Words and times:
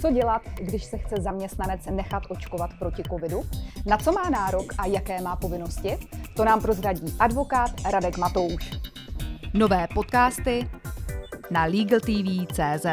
Co 0.00 0.10
dělat, 0.10 0.42
když 0.62 0.84
se 0.84 0.98
chce 0.98 1.14
zaměstnanec 1.22 1.86
nechat 1.86 2.22
očkovat 2.28 2.70
proti 2.78 3.02
covidu? 3.02 3.42
Na 3.86 3.96
co 3.96 4.12
má 4.12 4.30
nárok 4.30 4.64
a 4.78 4.86
jaké 4.86 5.20
má 5.20 5.36
povinnosti? 5.36 5.98
To 6.36 6.44
nám 6.44 6.62
prozradí 6.62 7.14
advokát 7.18 7.70
Radek 7.90 8.18
Matouš. 8.18 8.70
Nové 9.54 9.86
podcasty 9.94 10.70
na 11.50 11.64
LegalTV.cz 11.64 12.86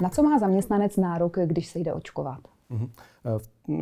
Na 0.00 0.08
co 0.08 0.22
má 0.22 0.38
zaměstnanec 0.38 0.96
nárok, 0.96 1.36
když 1.46 1.66
se 1.66 1.78
jde 1.78 1.92
očkovat? 1.92 2.40
Mhm. 2.70 2.90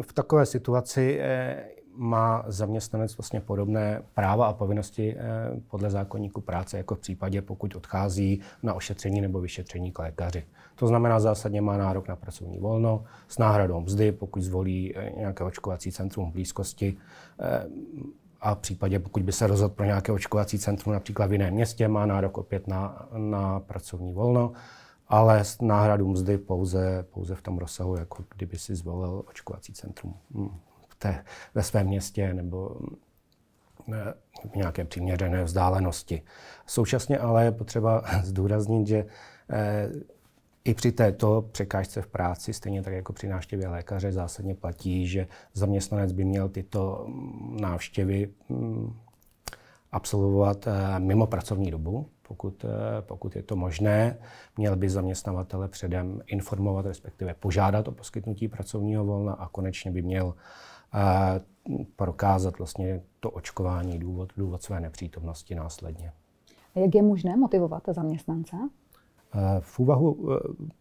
V 0.02 0.12
takové 0.12 0.46
situaci 0.46 1.18
eh, 1.20 1.68
má 1.98 2.44
zaměstnanec 2.46 3.16
vlastně 3.16 3.40
podobné 3.40 4.02
práva 4.14 4.46
a 4.46 4.52
povinnosti 4.52 5.16
eh, 5.18 5.24
podle 5.70 5.90
zákonníku 5.90 6.40
práce, 6.40 6.76
jako 6.76 6.94
v 6.94 6.98
případě, 6.98 7.42
pokud 7.42 7.76
odchází 7.76 8.40
na 8.62 8.74
ošetření 8.74 9.20
nebo 9.20 9.40
vyšetření 9.40 9.92
k 9.92 9.98
lékaři. 9.98 10.44
To 10.74 10.86
znamená, 10.86 11.20
zásadně 11.20 11.60
má 11.60 11.76
nárok 11.76 12.08
na 12.08 12.16
pracovní 12.16 12.58
volno 12.58 13.04
s 13.28 13.38
náhradou 13.38 13.80
mzdy, 13.80 14.12
pokud 14.12 14.42
zvolí 14.42 14.96
eh, 14.96 15.12
nějaké 15.16 15.44
očkovací 15.44 15.92
centrum 15.92 16.30
v 16.30 16.32
blízkosti 16.32 16.96
eh, 17.40 17.66
a 18.40 18.54
v 18.54 18.58
případě, 18.58 18.98
pokud 18.98 19.22
by 19.22 19.32
se 19.32 19.46
rozhodl 19.46 19.74
pro 19.74 19.86
nějaké 19.86 20.12
očkovací 20.12 20.58
centrum 20.58 20.92
například 20.92 21.26
v 21.26 21.32
jiném 21.32 21.54
městě, 21.54 21.88
má 21.88 22.06
nárok 22.06 22.38
opět 22.38 22.68
na, 22.68 23.08
na 23.16 23.60
pracovní 23.60 24.12
volno, 24.12 24.52
ale 25.08 25.44
s 25.44 25.60
náhradou 25.60 26.08
mzdy 26.08 26.38
pouze, 26.38 27.06
pouze 27.10 27.34
v 27.34 27.42
tom 27.42 27.58
rozsahu, 27.58 27.96
jako 27.96 28.24
kdyby 28.34 28.58
si 28.58 28.74
zvolil 28.74 29.22
očkovací 29.28 29.72
centrum 29.72 30.14
hm, 30.34 30.48
v 30.48 30.67
té, 30.98 31.24
ve 31.54 31.62
svém 31.62 31.86
městě 31.86 32.34
nebo 32.34 32.76
eh, 33.92 34.14
v 34.52 34.56
nějaké 34.56 34.84
přiměřené 34.84 35.44
vzdálenosti. 35.44 36.22
Současně 36.66 37.18
ale 37.18 37.44
je 37.44 37.52
potřeba 37.52 38.02
zdůraznit, 38.22 38.86
že 38.86 39.06
i 40.68 40.74
při 40.74 40.92
této 40.92 41.42
překážce 41.52 42.02
v 42.02 42.06
práci, 42.06 42.52
stejně 42.52 42.82
tak 42.82 42.92
jako 42.94 43.12
při 43.12 43.28
návštěvě 43.28 43.68
lékaře, 43.68 44.12
zásadně 44.12 44.54
platí, 44.54 45.06
že 45.06 45.26
zaměstnanec 45.54 46.12
by 46.12 46.24
měl 46.24 46.48
tyto 46.48 47.04
mm, 47.08 47.56
návštěvy 47.60 48.30
mm, 48.48 48.96
absolvovat 49.92 50.66
eh, 50.66 50.98
mimo 50.98 51.26
pracovní 51.26 51.70
dobu, 51.70 52.08
pokud, 52.22 52.64
eh, 52.64 52.68
pokud 53.02 53.36
je 53.36 53.42
to 53.42 53.56
možné. 53.56 54.18
Měl 54.56 54.76
by 54.76 54.90
zaměstnavatele 54.90 55.68
předem 55.68 56.20
informovat, 56.26 56.86
respektive 56.86 57.34
požádat 57.34 57.88
o 57.88 57.92
poskytnutí 57.92 58.48
pracovního 58.48 59.04
volna 59.04 59.32
a 59.32 59.48
konečně 59.48 59.90
by 59.90 60.02
měl 60.02 60.34
eh, 60.36 60.42
prokázat 61.96 62.58
vlastně 62.58 63.02
to 63.20 63.30
očkování, 63.30 63.98
důvod, 63.98 64.32
důvod 64.36 64.62
své 64.62 64.80
nepřítomnosti 64.80 65.54
následně. 65.54 66.12
Jak 66.74 66.94
je 66.94 67.02
možné 67.02 67.36
motivovat 67.36 67.82
zaměstnance? 67.88 68.56
V 69.60 69.78
úvahu 69.78 70.32
e, 70.32 70.38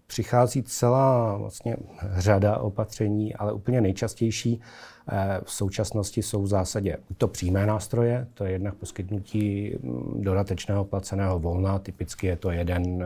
přichází 0.07 0.63
celá 0.63 1.37
vlastně 1.37 1.77
řada 2.17 2.57
opatření, 2.57 3.35
ale 3.35 3.53
úplně 3.53 3.81
nejčastější 3.81 4.61
e, 5.09 5.41
v 5.43 5.51
současnosti 5.51 6.23
jsou 6.23 6.41
v 6.41 6.47
zásadě 6.47 6.97
to 7.17 7.27
přímé 7.27 7.65
nástroje, 7.65 8.27
to 8.33 8.45
je 8.45 8.51
jednak 8.51 8.75
poskytnutí 8.75 9.73
dodatečného 10.15 10.85
placeného 10.85 11.39
volna, 11.39 11.79
typicky 11.79 12.27
je 12.27 12.35
to 12.35 12.51
jeden, 12.51 13.05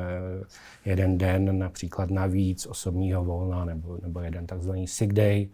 jeden 0.85 1.17
den 1.17 1.59
například 1.59 2.09
navíc 2.09 2.66
osobního 2.66 3.23
volna 3.23 3.66
nebo, 3.66 3.97
nebo 4.02 4.19
jeden 4.19 4.47
takzvaný 4.47 4.88
sick 4.88 5.13
day. 5.13 5.49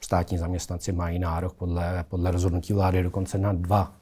Státní 0.00 0.38
zaměstnanci 0.38 0.92
mají 0.92 1.18
nárok 1.18 1.54
podle, 1.54 2.04
podle 2.08 2.30
rozhodnutí 2.30 2.72
vlády 2.72 3.02
dokonce 3.02 3.38
na 3.38 3.52
dva, 3.52 3.92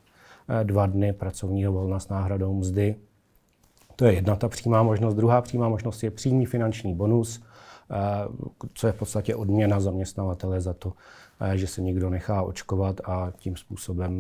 dva 0.63 0.87
dny 0.87 1.13
pracovního 1.13 1.73
volna 1.73 2.01
s 2.01 2.09
náhradou 2.09 2.55
mzdy. 2.55 2.97
To 3.97 4.05
je 4.05 4.13
jedna 4.13 4.37
ta 4.37 4.49
přímá 4.49 4.83
možnost. 4.83 5.15
Druhá 5.15 5.43
přímá 5.43 5.69
možnost 5.69 6.03
je 6.03 6.11
přímý 6.11 6.47
finanční 6.47 6.95
bonus, 6.95 7.43
eh, 7.91 7.95
co 8.75 8.87
je 8.87 8.93
v 8.93 8.97
podstatě 8.97 9.35
odměna 9.35 9.81
zaměstnavatele 9.81 10.61
za 10.61 10.73
to, 10.73 10.93
eh, 11.41 11.59
že 11.59 11.67
se 11.67 11.83
někdo 11.83 12.11
nechá 12.11 12.43
očkovat 12.43 13.01
a 13.05 13.33
tím 13.37 13.57
způsobem 13.57 14.13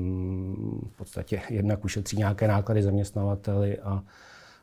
v 0.92 0.96
podstatě 0.96 1.40
jednak 1.50 1.84
ušetří 1.84 2.17
nějaké 2.17 2.48
náklady 2.48 2.83
zaměstnavateli 2.83 3.78
a, 3.78 4.02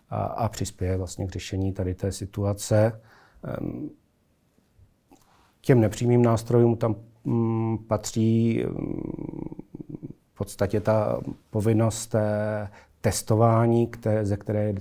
a, 0.09 0.23
a 0.23 0.49
přispěje 0.49 0.97
vlastně 0.97 1.27
k 1.27 1.31
řešení 1.31 1.73
tady 1.73 1.93
té 1.93 2.11
situace. 2.11 3.01
Těm 5.61 5.81
nepřímým 5.81 6.22
nástrojům 6.22 6.77
tam 6.77 6.95
mm, 7.23 7.77
patří 7.77 8.63
mm, 8.66 9.01
v 10.33 10.38
podstatě 10.38 10.81
ta 10.81 11.22
povinnost 11.49 12.16
testování, 13.01 13.88
které, 13.88 14.25
ze 14.25 14.38
které 14.38 14.63
je 14.63 14.75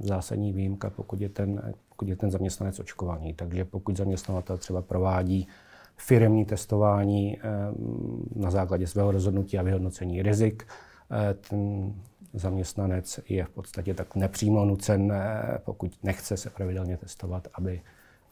zásadní 0.00 0.52
výjimka, 0.52 0.90
pokud 0.90 1.20
je 1.20 1.28
ten, 1.28 1.74
pokud 1.88 2.08
je 2.08 2.16
ten 2.16 2.30
zaměstnanec 2.30 2.80
očkovaný. 2.80 3.34
Takže 3.34 3.64
pokud 3.64 3.96
zaměstnavatel 3.96 4.58
třeba 4.58 4.82
provádí 4.82 5.48
firmní 5.96 6.44
testování 6.44 7.38
eh, 7.38 7.42
na 8.36 8.50
základě 8.50 8.86
svého 8.86 9.10
rozhodnutí 9.10 9.58
a 9.58 9.62
vyhodnocení 9.62 10.22
rizik, 10.22 10.66
eh, 11.10 11.34
ten 11.34 11.94
zaměstnanec 12.34 13.20
je 13.28 13.44
v 13.44 13.50
podstatě 13.50 13.94
tak 13.94 14.16
nepřímo 14.16 14.64
nucen, 14.64 15.12
eh, 15.12 15.58
pokud 15.64 15.98
nechce 16.02 16.36
se 16.36 16.50
pravidelně 16.50 16.96
testovat, 16.96 17.48
aby, 17.54 17.80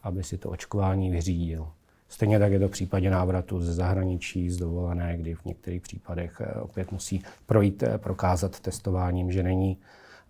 aby 0.04 0.22
si 0.22 0.38
to 0.38 0.50
očkování 0.50 1.10
vyřídil. 1.10 1.68
Stejně 2.08 2.38
tak 2.38 2.52
je 2.52 2.58
to 2.58 2.68
v 2.68 2.70
případě 2.70 3.10
návratu 3.10 3.60
ze 3.60 3.74
zahraničí, 3.74 4.50
z 4.50 4.56
dovolené, 4.56 5.16
kdy 5.18 5.34
v 5.34 5.44
některých 5.44 5.82
případech 5.82 6.40
eh, 6.40 6.60
opět 6.60 6.92
musí 6.92 7.22
projít, 7.46 7.82
eh, 7.82 7.98
prokázat 7.98 8.60
testováním, 8.60 9.32
že 9.32 9.42
není 9.42 9.78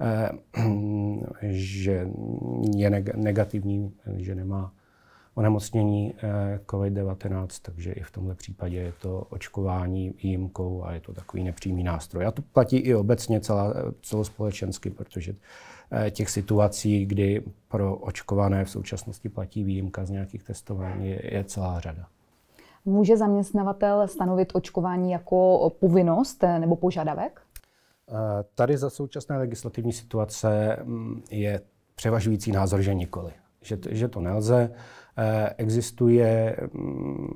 eh, 0.00 0.30
že 1.50 2.08
je 2.76 2.90
negativní, 3.16 3.92
že 4.16 4.34
nemá 4.34 4.72
onemocnění 5.34 6.14
COVID-19, 6.66 7.46
takže 7.62 7.92
i 7.92 8.02
v 8.02 8.10
tomto 8.10 8.34
případě 8.34 8.76
je 8.76 8.92
to 8.92 9.26
očkování 9.30 10.14
výjimkou 10.22 10.84
a 10.84 10.92
je 10.92 11.00
to 11.00 11.12
takový 11.12 11.44
nepřímý 11.44 11.84
nástroj. 11.84 12.26
A 12.26 12.30
to 12.30 12.42
platí 12.42 12.76
i 12.76 12.94
obecně 12.94 13.40
celá, 13.40 13.74
celospolečensky, 14.02 14.90
protože 14.90 15.34
Eh, 15.92 16.10
těch 16.10 16.30
situací, 16.30 17.06
kdy 17.06 17.42
pro 17.68 17.96
očkované 17.96 18.64
v 18.64 18.70
současnosti 18.70 19.28
platí 19.28 19.64
výjimka 19.64 20.04
z 20.04 20.10
nějakých 20.10 20.42
testování, 20.42 21.10
je, 21.10 21.34
je 21.34 21.44
celá 21.44 21.80
řada. 21.80 22.06
Může 22.84 23.16
zaměstnavatel 23.16 24.08
stanovit 24.08 24.52
očkování 24.54 25.12
jako 25.12 25.70
povinnost 25.80 26.44
eh, 26.44 26.58
nebo 26.58 26.76
požadavek? 26.76 27.40
Eh, 28.08 28.44
tady 28.54 28.76
za 28.76 28.90
současné 28.90 29.38
legislativní 29.38 29.92
situace 29.92 30.76
mm, 30.82 31.22
je 31.30 31.60
převažující 31.94 32.52
názor, 32.52 32.82
že 32.82 32.94
nikoli. 32.94 33.32
Že 33.64 33.76
to, 33.76 33.88
že 33.92 34.08
to 34.08 34.20
nelze. 34.20 34.70
Existuje 35.56 36.56
mm, 36.72 37.28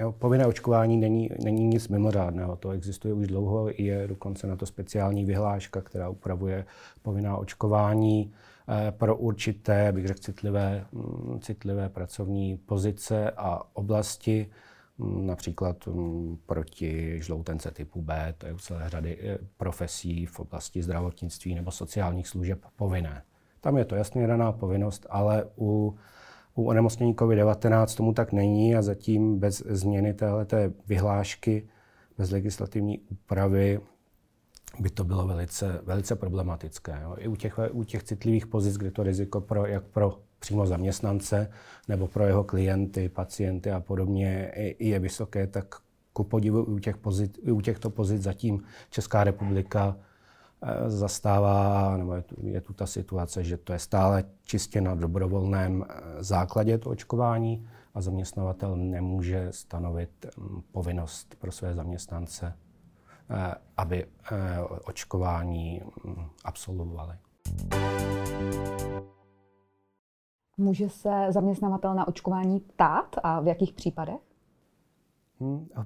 Jo, 0.00 0.12
povinné 0.12 0.46
očkování 0.46 0.96
není, 0.96 1.30
není 1.44 1.66
nic 1.66 1.88
mimořádného, 1.88 2.56
to 2.56 2.70
existuje 2.70 3.14
už 3.14 3.26
dlouho, 3.26 3.68
je 3.78 4.08
dokonce 4.08 4.46
na 4.46 4.56
to 4.56 4.66
speciální 4.66 5.24
vyhláška, 5.24 5.80
která 5.80 6.08
upravuje 6.08 6.66
povinná 7.02 7.36
očkování 7.36 8.32
eh, 8.68 8.92
pro 8.92 9.16
určité, 9.16 9.92
bych 9.92 10.06
řekl, 10.06 10.20
citlivé, 10.20 10.86
mm, 10.92 11.40
citlivé 11.40 11.88
pracovní 11.88 12.56
pozice 12.56 13.30
a 13.30 13.76
oblasti, 13.76 14.50
mm, 14.98 15.26
například 15.26 15.88
proti 16.46 17.22
žloutence 17.22 17.70
typu 17.70 18.02
B, 18.02 18.34
to 18.38 18.46
je 18.46 18.52
u 18.52 18.58
celé 18.58 18.90
řady 18.90 19.18
eh, 19.20 19.38
profesí 19.56 20.26
v 20.26 20.40
oblasti 20.40 20.82
zdravotnictví 20.82 21.54
nebo 21.54 21.70
sociálních 21.70 22.28
služeb 22.28 22.58
povinné. 22.76 23.22
Tam 23.60 23.76
je 23.76 23.84
to 23.84 23.94
jasně 23.94 24.26
daná 24.26 24.52
povinnost, 24.52 25.06
ale 25.10 25.44
u 25.58 25.98
u 26.58 26.64
onemocnění 26.64 27.14
COVID-19 27.14 27.96
tomu 27.96 28.12
tak 28.12 28.32
není 28.32 28.76
a 28.76 28.82
zatím 28.82 29.38
bez 29.38 29.62
změny 29.66 30.14
této 30.14 30.56
vyhlášky, 30.86 31.68
bez 32.18 32.30
legislativní 32.30 32.98
úpravy 32.98 33.80
by 34.80 34.90
to 34.90 35.04
bylo 35.04 35.26
velice, 35.26 35.80
velice 35.82 36.16
problematické. 36.16 37.00
Jo. 37.02 37.14
I 37.18 37.28
u 37.28 37.36
těch, 37.36 37.58
u 37.72 37.84
těch 37.84 38.02
citlivých 38.02 38.46
pozic, 38.46 38.76
kde 38.76 38.90
to 38.90 39.02
riziko 39.02 39.40
pro, 39.40 39.66
jak 39.66 39.84
pro 39.84 40.18
přímo 40.38 40.66
zaměstnance 40.66 41.50
nebo 41.88 42.08
pro 42.08 42.26
jeho 42.26 42.44
klienty, 42.44 43.08
pacienty 43.08 43.70
a 43.70 43.80
podobně 43.80 44.52
je 44.78 44.98
vysoké, 44.98 45.46
tak 45.46 45.74
ku 46.12 46.24
podivu 46.24 46.64
u, 46.64 46.78
těch 46.78 46.96
pozit, 46.96 47.38
u 47.50 47.60
těchto 47.60 47.90
pozic 47.90 48.22
zatím 48.22 48.62
Česká 48.90 49.24
republika 49.24 49.96
zastává, 50.86 51.96
nebo 51.96 52.14
je 52.14 52.22
tu, 52.22 52.36
je 52.42 52.60
tu 52.60 52.72
ta 52.72 52.86
situace, 52.86 53.44
že 53.44 53.56
to 53.56 53.72
je 53.72 53.78
stále 53.78 54.24
čistě 54.44 54.80
na 54.80 54.94
dobrovolném 54.94 55.84
eh, 55.88 56.24
základě 56.24 56.78
to 56.78 56.90
očkování 56.90 57.68
a 57.94 58.00
zaměstnavatel 58.00 58.76
nemůže 58.76 59.48
stanovit 59.50 60.26
mm, 60.36 60.62
povinnost 60.72 61.34
pro 61.38 61.52
své 61.52 61.74
zaměstnance, 61.74 62.56
eh, 63.30 63.54
aby 63.76 64.06
očkování 64.84 65.82
mm, 66.04 66.26
absolvovali. 66.44 67.14
Může 70.56 70.88
se 70.88 71.26
zaměstnavatel 71.30 71.94
na 71.94 72.08
očkování 72.08 72.60
ptát 72.60 73.16
a 73.22 73.40
v 73.40 73.46
jakých 73.46 73.72
případech? 73.72 74.20
Hmm, 75.40 75.68
Eh, 75.76 75.84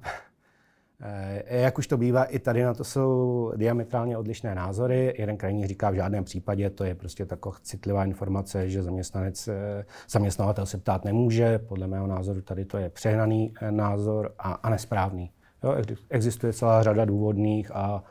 jak 1.45 1.77
už 1.77 1.87
to 1.87 1.97
bývá, 1.97 2.23
i 2.23 2.39
tady 2.39 2.63
na 2.63 2.73
to 2.73 2.83
jsou 2.83 3.51
diametrálně 3.55 4.17
odlišné 4.17 4.55
názory. 4.55 5.15
Jeden 5.17 5.37
krajní 5.37 5.67
říká, 5.67 5.89
v 5.89 5.95
žádném 5.95 6.23
případě 6.23 6.69
to 6.69 6.83
je 6.83 6.95
prostě 6.95 7.25
taková 7.25 7.57
citlivá 7.61 8.05
informace, 8.05 8.69
že 8.69 8.83
zaměstnanec, 8.83 9.47
eh, 9.47 9.85
zaměstnavatel 10.09 10.65
se 10.65 10.77
ptát 10.77 11.05
nemůže. 11.05 11.59
Podle 11.59 11.87
mého 11.87 12.07
názoru 12.07 12.41
tady 12.41 12.65
to 12.65 12.77
je 12.77 12.89
přehnaný 12.89 13.53
eh, 13.61 13.71
názor 13.71 14.33
a, 14.39 14.51
a 14.53 14.69
nesprávný. 14.69 15.31
Jo, 15.63 15.75
existuje 16.09 16.53
celá 16.53 16.83
řada 16.83 17.05
důvodných 17.05 17.71
a 17.73 18.03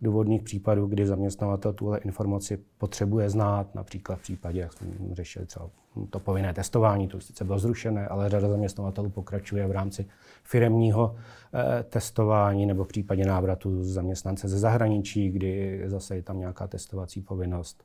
důvodných 0.00 0.42
případů, 0.42 0.86
kdy 0.86 1.06
zaměstnavatel 1.06 1.72
tuhle 1.72 1.98
informaci 1.98 2.58
potřebuje 2.78 3.30
znát, 3.30 3.74
například 3.74 4.16
v 4.16 4.22
případě, 4.22 4.60
jak 4.60 4.72
jsme 4.72 4.88
řešili 5.12 5.46
třeba 5.46 5.70
to 6.10 6.20
povinné 6.20 6.54
testování, 6.54 7.08
to 7.08 7.20
sice 7.20 7.44
bylo 7.44 7.58
zrušené, 7.58 8.08
ale 8.08 8.28
řada 8.28 8.48
zaměstnavatelů 8.48 9.10
pokračuje 9.10 9.66
v 9.66 9.70
rámci 9.70 10.06
firemního 10.42 11.16
eh, 11.54 11.82
testování 11.82 12.66
nebo 12.66 12.84
v 12.84 12.88
případě 12.88 13.24
návratu 13.24 13.84
zaměstnance 13.84 14.48
ze 14.48 14.58
zahraničí, 14.58 15.30
kdy 15.30 15.82
zase 15.86 16.16
je 16.16 16.22
tam 16.22 16.38
nějaká 16.38 16.66
testovací 16.66 17.20
povinnost, 17.20 17.84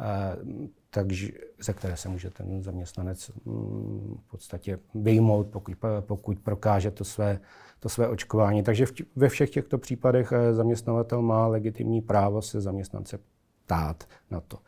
eh, 0.00 0.36
takže, 0.90 1.28
ze 1.60 1.72
které 1.72 1.96
se 1.96 2.08
může 2.08 2.30
ten 2.30 2.62
zaměstnanec 2.62 3.30
mm, 3.44 4.16
v 4.26 4.30
podstatě 4.30 4.78
vyjmout, 4.94 5.46
pokud, 5.46 5.74
pokud 6.00 6.38
prokáže 6.38 6.90
to 6.90 7.04
své 7.04 7.40
to 7.80 7.88
své 7.88 8.08
očkování. 8.08 8.62
Takže 8.62 8.86
v, 8.86 8.92
ve 9.16 9.28
všech 9.28 9.50
těchto 9.50 9.78
případech 9.78 10.32
eh, 10.32 10.54
zaměstnavatel 10.54 11.22
má 11.22 11.46
legitimní 11.46 12.00
právo 12.00 12.42
se 12.42 12.60
zaměstnance 12.60 13.18
ptát 13.64 14.04
na 14.30 14.40
to. 14.40 14.58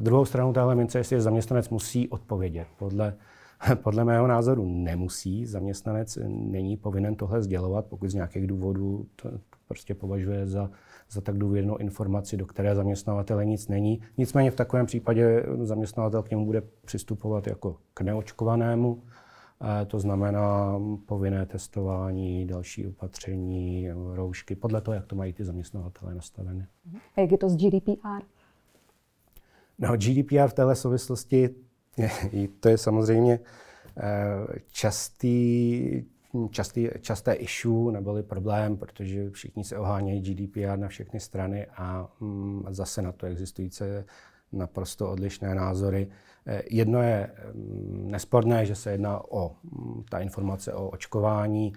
Druhou 0.00 0.24
stranou 0.24 0.52
téhle 0.52 0.74
mince, 0.74 0.98
jestli 0.98 1.20
zaměstnanec 1.20 1.68
musí 1.68 2.08
odpovědět. 2.08 2.68
Podle, 2.78 3.14
podle 3.82 4.04
mého 4.04 4.26
názoru 4.26 4.64
nemusí. 4.66 5.46
Zaměstnanec 5.46 6.18
není 6.28 6.76
povinen 6.76 7.16
tohle 7.16 7.42
sdělovat, 7.42 7.86
pokud 7.86 8.10
z 8.10 8.14
nějakých 8.14 8.46
důvodů 8.46 9.06
to 9.16 9.30
prostě 9.68 9.94
považuje 9.94 10.46
za, 10.46 10.70
za 11.10 11.20
tak 11.20 11.38
důvěrnou 11.38 11.76
informaci, 11.76 12.36
do 12.36 12.46
které 12.46 12.74
zaměstnavatele 12.74 13.46
nic 13.46 13.68
není. 13.68 14.00
Nicméně 14.18 14.50
v 14.50 14.56
takovém 14.56 14.86
případě 14.86 15.46
zaměstnavatel 15.62 16.22
k 16.22 16.30
němu 16.30 16.46
bude 16.46 16.62
přistupovat 16.84 17.46
jako 17.46 17.76
k 17.94 18.00
neočkovanému 18.00 19.02
to 19.86 20.00
znamená 20.00 20.80
povinné 21.06 21.46
testování, 21.46 22.46
další 22.46 22.86
opatření, 22.86 23.88
roušky, 24.14 24.56
podle 24.56 24.80
toho, 24.80 24.94
jak 24.94 25.06
to 25.06 25.16
mají 25.16 25.32
ty 25.32 25.44
zaměstnavatele 25.44 26.14
nastaveny. 26.14 26.66
A 27.16 27.20
jak 27.20 27.32
je 27.32 27.38
to 27.38 27.48
s 27.48 27.56
GDPR? 27.56 28.22
No, 29.78 29.96
GDPR 29.96 30.48
v 30.48 30.52
téhle 30.52 30.76
souvislosti, 30.76 31.54
to 32.60 32.68
je 32.68 32.78
samozřejmě 32.78 33.40
eh, 33.96 34.58
častý, 34.72 36.04
častý, 36.50 36.88
časté 37.00 37.32
issue 37.32 37.92
neboli 37.92 38.22
problém, 38.22 38.76
protože 38.76 39.30
všichni 39.30 39.64
se 39.64 39.78
ohánějí 39.78 40.20
GDPR 40.20 40.78
na 40.78 40.88
všechny 40.88 41.20
strany 41.20 41.66
a 41.66 42.08
mm, 42.20 42.64
zase 42.68 43.02
na 43.02 43.12
to 43.12 43.26
existují 43.26 43.70
naprosto 44.52 45.10
odlišné 45.10 45.54
názory. 45.54 46.08
Eh, 46.46 46.62
jedno 46.70 47.02
je 47.02 47.30
mm, 47.54 48.10
nesporné, 48.10 48.66
že 48.66 48.74
se 48.74 48.90
jedná 48.90 49.32
o 49.32 49.56
mm, 49.62 50.04
ta 50.10 50.18
informace 50.18 50.72
o 50.72 50.88
očkování, 50.88 51.72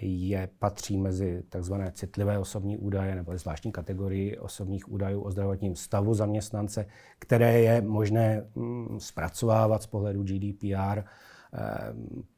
je, 0.00 0.48
patří 0.58 0.96
mezi 0.96 1.42
tzv. 1.48 1.74
citlivé 1.92 2.38
osobní 2.38 2.78
údaje 2.78 3.14
nebo 3.14 3.38
zvláštní 3.38 3.72
kategorii 3.72 4.38
osobních 4.38 4.92
údajů 4.92 5.20
o 5.20 5.30
zdravotním 5.30 5.76
stavu 5.76 6.14
zaměstnance, 6.14 6.86
které 7.18 7.60
je 7.60 7.82
možné 7.82 8.46
mm, 8.54 9.00
zpracovávat 9.00 9.82
z 9.82 9.86
pohledu 9.86 10.22
GDPR 10.22 10.98
eh, 10.98 11.04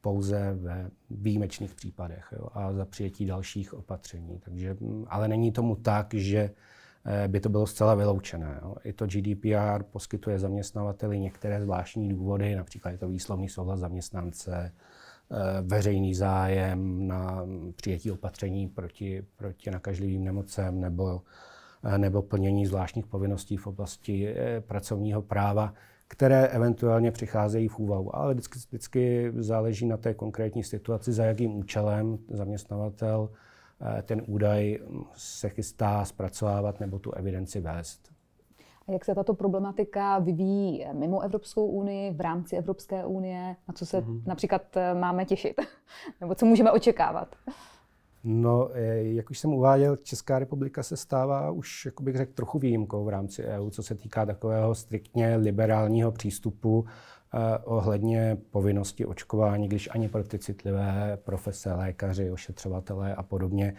pouze 0.01 0.53
ve 0.53 0.89
výjimečných 1.09 1.75
případech 1.75 2.33
jo, 2.37 2.47
a 2.53 2.73
za 2.73 2.85
přijetí 2.85 3.25
dalších 3.25 3.73
opatření. 3.73 4.39
Takže, 4.39 4.77
ale 5.07 5.27
není 5.27 5.51
tomu 5.51 5.75
tak, 5.75 6.13
že 6.13 6.49
Eh, 7.05 7.27
by 7.27 7.39
to 7.39 7.49
bylo 7.49 7.67
zcela 7.67 7.95
vyloučené. 7.95 8.61
I 8.83 8.93
to 8.93 9.07
GDPR 9.07 9.83
poskytuje 9.83 10.39
zaměstnavateli 10.39 11.19
některé 11.19 11.61
zvláštní 11.61 12.09
důvody, 12.09 12.55
například 12.55 12.91
je 12.91 12.97
to 12.97 13.09
výslovný 13.09 13.49
souhlas 13.49 13.79
zaměstnance, 13.79 14.71
veřejný 15.61 16.15
zájem 16.15 17.07
na 17.07 17.45
přijetí 17.75 18.11
opatření 18.11 18.67
proti, 18.67 19.25
proti 19.35 19.71
nakažlivým 19.71 20.23
nemocem 20.23 20.79
nebo, 20.79 21.21
eh, 21.83 21.97
nebo 21.97 22.21
plnění 22.21 22.65
zvláštních 22.65 23.07
povinností 23.07 23.57
v 23.57 23.67
oblasti 23.67 24.35
pracovního 24.59 25.21
práva, 25.21 25.73
které 26.07 26.47
eventuálně 26.47 27.11
přicházejí 27.11 27.67
v 27.67 27.79
úvahu. 27.79 28.15
Ale 28.15 28.33
vždycky, 28.33 28.59
vždycky 28.59 29.31
záleží 29.37 29.85
na 29.85 29.97
té 29.97 30.13
konkrétní 30.13 30.63
situaci, 30.63 31.13
za 31.13 31.25
jakým 31.25 31.55
účelem 31.55 32.17
zaměstnavatel 32.29 33.29
Eh, 33.81 34.01
ten 34.01 34.21
údaj 34.27 34.79
se 35.15 35.49
chystá 35.49 36.05
zpracovávat 36.05 36.79
nebo 36.79 36.99
tu 36.99 37.11
evidenci 37.11 37.59
vést. 37.59 38.11
Jak 38.89 39.05
se 39.05 39.15
tato 39.15 39.33
problematika 39.33 40.19
vyvíjí 40.19 40.85
mimo 40.93 41.21
Evropskou 41.21 41.65
unii, 41.65 42.11
v 42.11 42.21
rámci 42.21 42.55
Evropské 42.55 43.05
unie? 43.05 43.55
Na 43.67 43.73
co 43.73 43.85
se 43.85 44.01
mm-hmm. 44.01 44.21
například 44.25 44.77
eh, 44.77 44.93
máme 44.93 45.25
těšit? 45.25 45.61
nebo 46.21 46.35
co 46.35 46.45
můžeme 46.45 46.71
očekávat? 46.71 47.35
No, 48.23 48.69
eh, 48.73 49.03
jak 49.03 49.29
už 49.29 49.39
jsem 49.39 49.53
uváděl, 49.53 49.95
Česká 49.95 50.39
republika 50.39 50.83
se 50.83 50.97
stává 50.97 51.51
už, 51.51 51.85
jako 51.85 52.03
bych 52.03 52.15
řekl, 52.15 52.33
trochu 52.33 52.59
výjimkou 52.59 53.05
v 53.05 53.09
rámci 53.09 53.43
EU, 53.43 53.69
co 53.69 53.83
se 53.83 53.95
týká 53.95 54.25
takového 54.25 54.75
striktně 54.75 55.35
liberálního 55.35 56.11
přístupu 56.11 56.85
Eh, 57.33 57.57
ohledně 57.57 58.37
povinnosti 58.51 59.05
očkování, 59.05 59.67
když 59.67 59.89
ani 59.91 60.09
pro 60.09 60.23
ty 60.23 60.39
citlivé 60.39 61.17
profese, 61.23 61.73
lékaři, 61.73 62.31
ošetřovatelé 62.31 63.15
a 63.15 63.23
podobně, 63.23 63.73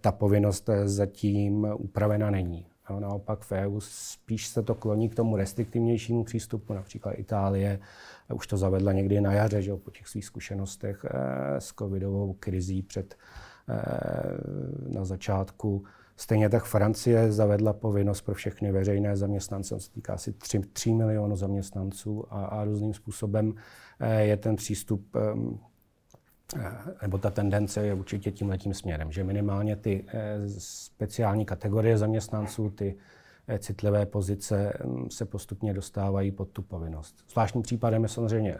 ta 0.00 0.12
povinnost 0.12 0.70
zatím 0.84 1.66
upravena 1.78 2.30
není. 2.30 2.66
Naopak 2.98 3.40
v 3.40 3.52
EU 3.52 3.80
spíš 3.80 4.46
se 4.46 4.62
to 4.62 4.74
kloní 4.74 5.08
k 5.08 5.14
tomu 5.14 5.36
restriktivnějšímu 5.36 6.24
přístupu, 6.24 6.74
například 6.74 7.12
Itálie 7.12 7.80
už 8.34 8.46
to 8.46 8.56
zavedla 8.56 8.92
někdy 8.92 9.20
na 9.20 9.32
jaře, 9.32 9.62
že 9.62 9.76
po 9.76 9.90
těch 9.90 10.08
svých 10.08 10.24
zkušenostech 10.24 11.06
s 11.58 11.72
covidovou 11.72 12.32
krizí 12.40 12.82
před 12.82 13.16
na 14.88 15.04
začátku. 15.04 15.84
Stejně 16.20 16.48
tak 16.48 16.64
Francie 16.64 17.32
zavedla 17.32 17.72
povinnost 17.72 18.20
pro 18.20 18.34
všechny 18.34 18.72
veřejné 18.72 19.16
zaměstnance, 19.16 19.74
to 19.74 19.80
se 19.80 19.90
týká 19.90 20.14
asi 20.14 20.32
3, 20.32 20.60
3 20.60 20.92
milionů 20.92 21.36
zaměstnanců 21.36 22.24
a, 22.30 22.44
a 22.44 22.64
různým 22.64 22.94
způsobem 22.94 23.54
eh, 24.00 24.22
je 24.24 24.36
ten 24.36 24.56
přístup 24.56 25.16
eh, 25.16 25.20
nebo 27.02 27.18
ta 27.18 27.30
tendence 27.30 27.86
je 27.86 27.94
určitě 27.94 28.30
tím 28.30 28.48
letím 28.48 28.74
směrem, 28.74 29.12
že 29.12 29.24
minimálně 29.24 29.76
ty 29.76 30.04
eh, 30.08 30.38
speciální 30.58 31.44
kategorie 31.44 31.98
zaměstnanců, 31.98 32.70
ty 32.70 32.96
citlivé 33.58 34.06
pozice 34.06 34.72
ehm, 34.72 35.10
se 35.10 35.24
postupně 35.24 35.74
dostávají 35.74 36.32
pod 36.32 36.48
tu 36.48 36.62
povinnost. 36.62 37.24
Zvláštním 37.30 37.62
případem 37.62 38.02
je 38.02 38.08
samozřejmě, 38.08 38.58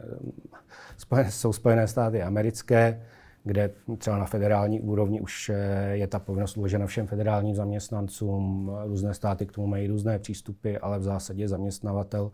jsou 1.29 1.53
Spojené 1.53 1.89
státy 1.89 2.23
americké, 2.23 3.03
kde 3.45 3.71
třeba 3.99 4.19
na 4.19 4.25
federální 4.25 4.81
úrovni 4.81 5.21
už 5.21 5.49
eh, 5.49 5.91
je 5.93 6.07
ta 6.07 6.19
povinnost 6.19 6.57
uložena 6.57 6.87
všem 6.87 7.07
federálním 7.07 7.55
zaměstnancům. 7.55 8.71
Různé 8.85 9.15
státy 9.15 9.47
k 9.47 9.53
tomu 9.53 9.67
mají 9.67 9.87
různé 9.87 10.19
přístupy, 10.19 10.77
ale 10.83 10.99
v 10.99 11.03
zásadě 11.03 11.49
zaměstnavatel 11.49 12.31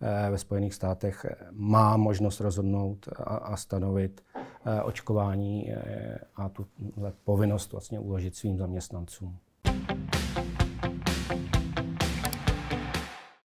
eh, 0.00 0.30
ve 0.30 0.38
Spojených 0.38 0.74
státech 0.74 1.26
má 1.52 1.96
možnost 1.96 2.40
rozhodnout 2.40 3.08
a 3.26 3.56
stanovit 3.56 4.20
eh, 4.36 4.45
očkování 4.84 5.72
a 6.36 6.48
tu 6.48 6.66
povinnost 7.24 7.72
vlastně 7.72 7.98
uložit 7.98 8.36
svým 8.36 8.58
zaměstnancům. 8.58 9.38